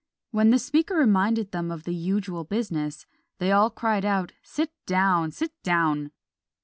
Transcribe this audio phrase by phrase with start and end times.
[0.31, 3.05] When the speaker reminded them of the usual business,
[3.37, 5.29] they all cried out, "Sit down!
[5.29, 6.11] sit down!"